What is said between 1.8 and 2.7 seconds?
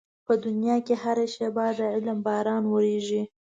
علم باران